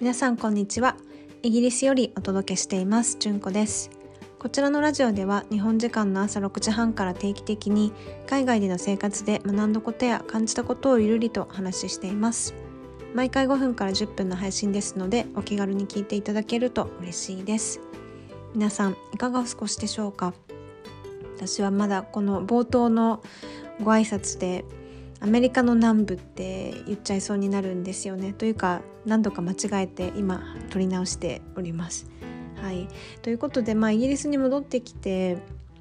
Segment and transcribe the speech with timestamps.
[0.00, 0.96] 皆さんこんにちは。
[1.42, 3.90] イギリスよりお届けしていますじゅんこです。
[4.38, 7.92] こちらのラジオでは日本時間の朝6時半から定期的に
[8.26, 12.54] 海外での生活で学んだことや感じたことをゆるりとお話ししています。
[13.14, 17.82] 毎回5分から10分の配信ですのでお気軽に聞いていただけると嬉しいです。
[18.54, 20.32] 皆さんいかがお過ごしでしょうか？
[21.36, 23.22] 私はまだこの冒頭の
[23.84, 24.64] ご挨拶で
[25.22, 32.06] アメリカの南部って言っちゃいそうになるんですよねというか何度か間違えて今撮り直しております。
[32.56, 32.88] はい、
[33.22, 35.38] ということで、まあ、イギリスに戻ってきて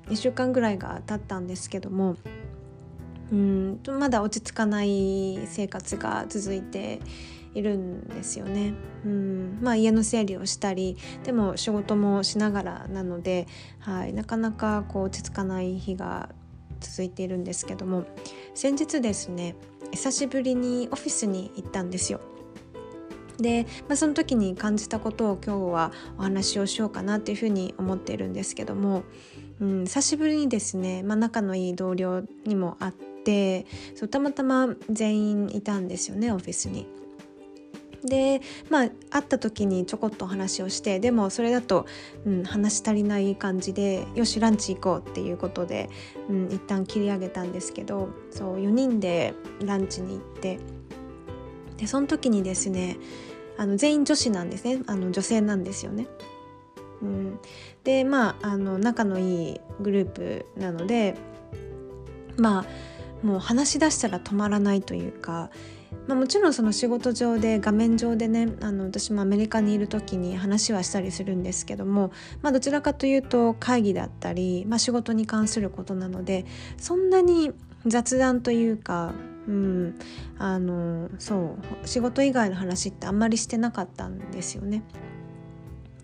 [0.08, 2.16] 1週間ぐらいが経ったんですけども
[3.32, 7.00] うんまだ落ち着かない生活が続いて
[7.54, 8.74] いるんですよね。
[9.06, 13.48] うんまあ、家の整理をしたりでも仕事もしながらなので、
[13.80, 16.30] はい、なかなかこう落ち着かない日が
[16.80, 18.06] 続いているんですけども
[18.60, 19.56] 先日ですね
[19.92, 22.20] 久しぶりにオフィスに行ったんですよ。
[23.38, 29.04] で、まあ、その時に感じたことを今日はお話をしようかなっていうふうに思っているんですけども、
[29.62, 32.92] うん、久しぶりにですね、まあ、仲のいい同僚にも会っ
[33.24, 33.66] て
[33.96, 36.86] そうたまたま全員いたんですよねオフィスに。
[38.04, 41.86] でまあ会った時にちょこっとお話をしてでもそれだと、
[42.26, 45.90] うん、話足りない感じでよしランチ行こうっていうことで、
[46.30, 50.60] うん、一旦切り上げたんですけどそう4人でランチに行って
[51.78, 52.98] でその時にですね
[53.58, 56.08] あの全員女子なんですねあの女性なんですよね。
[57.02, 57.40] うん、
[57.84, 61.16] でまああの仲のいいグループなので
[62.38, 65.50] まあもう話し出したら止まらないというか
[66.08, 76.46] まあ、もちろんその仕事上で画面上でねあの私もアメリカにいる時に話はしたりするんですけども、まあ、どちらかというと会議だったり、まあ、仕事に関することなので
[76.78, 77.52] そんなに
[77.86, 79.14] 雑談というか、
[79.48, 80.00] うん、
[80.38, 84.84] あのそう仕事以外の話ってあんまりしてなかったんですよね。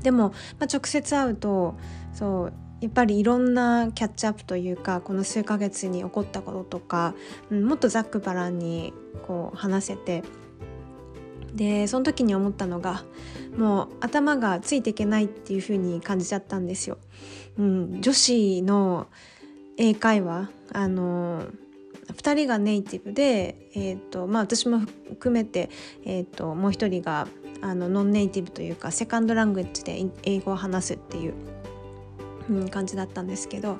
[0.01, 1.75] でも、まあ、直接会うと
[2.13, 2.53] そう
[2.85, 7.15] やっぱりいろんなキャッチアップというかこの数ヶ月に起こったこととか、
[7.49, 8.93] うん、もっとざっくばらんに
[9.25, 10.23] こう話せて
[11.55, 13.03] でその時に思ったのが
[13.57, 16.99] もう頭がついていけないっていう風に感じちゃったんですよ。
[17.57, 19.07] うん、女子の
[19.77, 21.41] 英会話あの
[22.13, 25.71] 2人がネイティブで、えーとまあ、私も含めて、
[26.05, 27.27] えーと、もう1人が
[27.61, 31.54] あのノンネイティブというかセカンドラングエッジで英語を話すっていう
[32.49, 33.77] うん、感じだったんですけど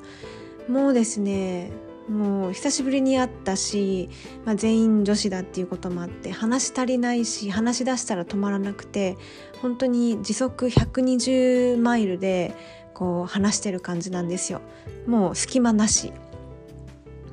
[0.68, 1.70] もうですね
[2.08, 4.08] もう久しぶりに会ったし、
[4.44, 9.16] まあ、全員女子だっていうこともあって話し足りないし話し出したら止まらなくて
[9.60, 12.54] 本当に時速120マイルで
[12.94, 14.62] こう話してる感じなんですよ。
[15.06, 16.12] もう隙間なし、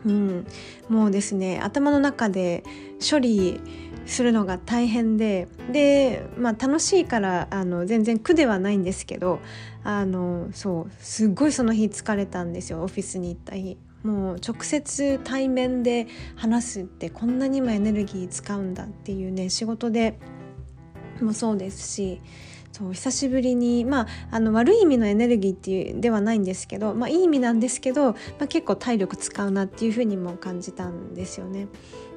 [0.06, 0.46] うん、
[0.90, 2.64] もうですね頭の中で
[3.00, 3.62] 処理
[4.06, 9.40] するのが大変でで、まあ、楽しいからあの全然苦ではないんですけど
[9.84, 13.78] あのそうすごいその日疲れたんですよオフィスに行った日。
[14.04, 20.20] もう直接対面で話すってこんなにもエネルギー使うんだっていうね仕事で
[21.22, 22.22] もそうですし
[22.74, 31.68] そう久しぶりにまああの悪い意味のエネルギーっていうではないんですけど、まあ、いい意味なんですけど、まあ、結構体力使うなっていうふうにも感じたんですよね。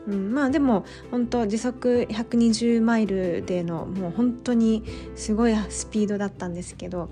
[0.06, 4.84] うん、まあでも本当時速120マイルでのもう本当に
[5.14, 7.08] すごいスピードだったんですけど、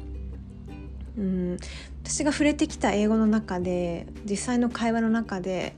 [1.18, 1.56] うん、
[2.02, 5.76] 私が触れてきた英語の中で実際の会話の中で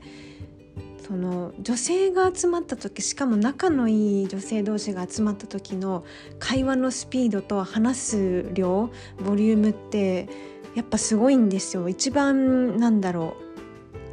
[1.07, 6.03] その女性が集まった時しかも仲のいい女性同士が集まった時の
[6.37, 8.89] 会話のスピードと話す量
[9.23, 10.27] ボリュームって
[10.75, 11.89] やっぱすごいんですよ。
[11.89, 13.46] 一番なんだろう。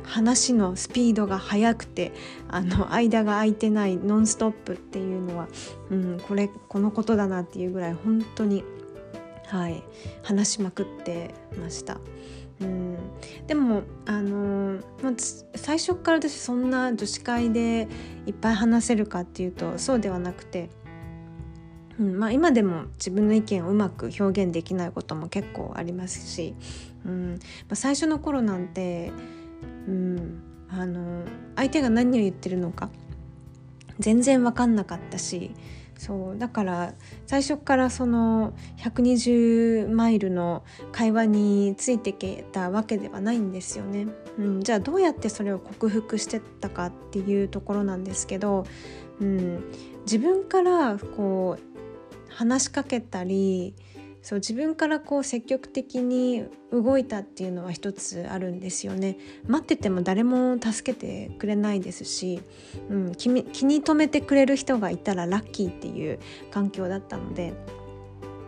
[0.04, 2.12] 話のスピードが速くて
[2.48, 5.48] あの間が空いてないノンストップっていうのは、
[5.90, 8.64] うん、これこのことだなっていうぐらい本当に、
[9.46, 9.82] はい、
[10.22, 11.98] 話しまくってました。
[12.60, 12.96] うん、
[13.46, 15.12] でもあのまあ、
[15.56, 17.88] 最初から私そんな女子会で
[18.26, 20.70] いっぱい話せるかっていうとそうではなくて、
[21.98, 26.54] うんまあ、今でも自分の意見をうまく表現できないことも結構ありますし、
[27.04, 27.38] うんま
[27.72, 29.10] あ、最初の頃なんて
[29.86, 31.24] うん、あの
[31.56, 32.90] 相手が何を言ってるのか
[33.98, 35.52] 全然分かんなかったし
[35.96, 36.94] そうだから
[37.26, 44.08] 最初からその120マイルの会話についていけたわけではないんですよね。
[44.36, 48.66] うん、じゃあどうやってそれを克服してったかっていうところなんですけど、
[49.20, 49.64] うん、
[50.02, 53.74] 自分からこう話しかけたり
[54.24, 59.18] そう自分からこう積極的に動いたっていうのは一つあるんですよね。
[59.46, 62.40] 待ってても誰も助けてくれないですし、
[62.88, 66.18] うん、気気に留めてくれる人がいたらラッキーっていう
[66.50, 67.52] 環境だったので。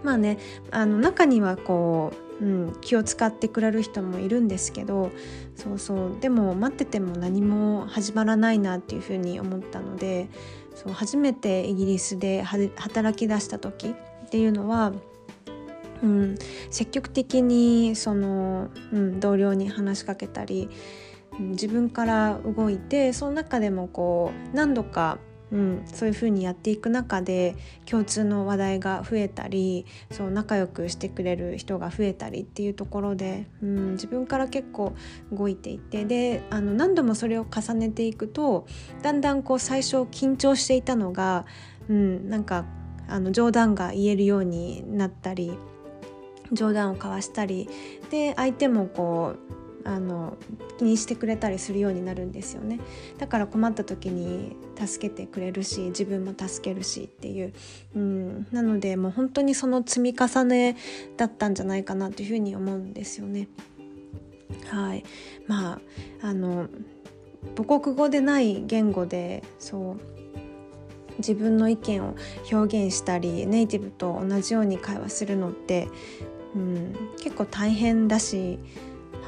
[0.02, 0.38] まあね
[0.70, 5.11] あの中にはこう、うん、気を使ってくれる人もいるんですけど
[5.56, 10.28] そうそうでも待ってても何も始まらないなっていうふうに思ったので
[10.76, 13.88] そう初めてイギリスで働き出した時
[14.26, 14.93] っていうのは
[16.02, 16.34] うん、
[16.70, 20.69] 積極的にその、うん、同僚に話しかけたり、
[21.38, 25.19] 自分から動いてその中でもこう何度か、
[25.52, 34.94] うん、そういうふうにやっていく中で共通の話題が増えたりそう仲良くしてくれる人が増えたりっていうところで、うん、自分から結構
[35.31, 38.66] 動いていてであの何度もそれを重ねていくと
[39.02, 41.44] だんだんこう最初緊張していたのが、
[41.88, 42.64] うん、なんか
[43.08, 45.52] あの冗談が言えるようになったり
[46.52, 47.69] 冗談を交わしたり
[48.10, 50.37] で相手もこうあの
[50.78, 52.81] 気にしてくれたりするようになるんですよね。
[53.19, 57.52] だから困った時に助けてくれるし自分も助けるしっていう、
[57.94, 60.76] うん、なのでもう本当にその積み重ね
[61.16, 63.49] だったんじゃないかなというふうに思うんですよね。
[64.69, 65.04] はい。
[65.46, 65.81] まあ
[66.26, 66.69] あの
[67.56, 70.00] 母国語でない言語でそう
[71.19, 72.16] 自分の意見を
[72.52, 75.88] 表現したりネイティブと同じように会話するのって
[76.56, 78.58] うん、結構大変だし、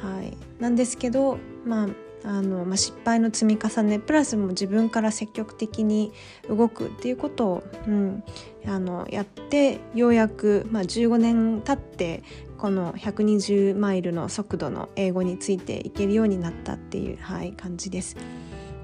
[0.01, 1.87] はい、なんですけど、まあ
[2.23, 6.11] あのまあ、失敗の積み重ねプラスも自分から積極的に
[6.49, 8.23] 動くっていうことを、うん、
[8.67, 12.23] あのやってようやく、まあ、15年経って
[12.57, 18.17] この120マイルの速度の英語についていけるようになったっていう、はい、感じです。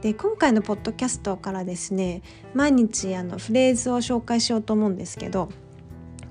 [0.01, 2.21] で今回のポッドキャストからですね
[2.53, 5.49] 毎日あのフレーズを紹介しようと思うんですけど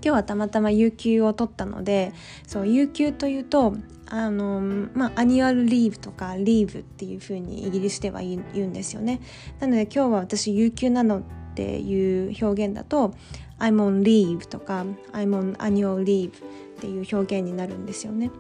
[0.04, 2.12] 今日はたまたま有給を取ったので
[2.46, 3.74] そう有給というと
[4.10, 4.60] あの
[4.92, 9.22] まあ annual leave とか leave っていう風にイギリスでは言うんですよね。
[9.60, 11.22] なので今日は私有給なのっ
[11.54, 13.14] ていう表現だと
[13.58, 16.32] I'm on leave とか I'm on annual leave っ
[16.80, 18.30] ていう表現になるんですよね。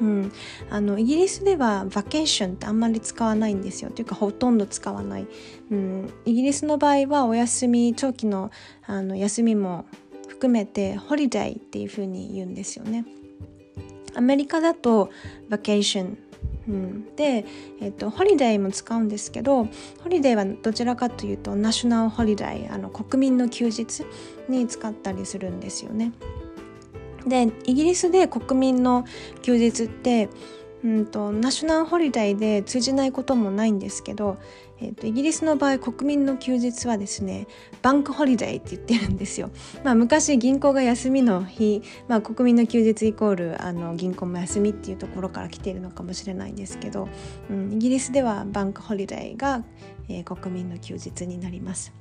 [0.00, 0.32] うん、
[0.70, 3.90] あのイギリスではバケーションってあんまり使わないんですよ。
[3.90, 5.26] というかほとんど使わない、
[5.70, 8.50] うん、イギリスの場合はお休み長期の
[8.86, 9.86] あの休みも
[10.36, 13.06] 含めてホリデーっていう風に言うんですよね。
[14.14, 15.10] アメリカだと
[15.48, 16.18] バケーション、
[16.68, 17.46] うん、で、
[17.80, 24.04] えっと、ホリデーも使うんですけどホリデーはどちらかというと national holiday あの国民の休日
[24.48, 26.12] に使ったりするんですよね。
[27.26, 29.04] でイギリスで国民の
[29.42, 30.28] 休日って
[30.84, 34.38] うんと national holiday で通じないこともないんですけど
[34.80, 37.46] えーと、イギリスの場合国民の休日はですね
[37.82, 39.50] bank holiday って言ってるんですよ。
[39.84, 47.08] まあ、昔銀行が休みの日、まあ、国民の休日イコールあの銀行も休みっていうところから来ているのかもしれないんですけど、
[47.50, 49.64] うん、イギリスでは bank holiday が、
[50.08, 51.92] えー、国民の休日になります。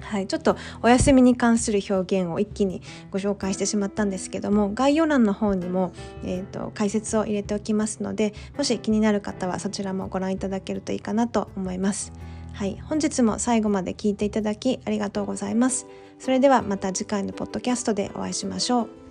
[0.00, 5.92] はい、ちょっとお休みに関する表現を一気にご紹介してしまったんですけども概要欄の方にも、
[6.24, 12.12] えーと、解説を入れておきますのでもし気になる方はそちらもご覧いただけるといいかなと思います。
[12.54, 15.86] はい、本日も最後まで聞いていただきありがとうございます。
[16.18, 19.07] それではまた次回のポッドキャストでお会いしましょう。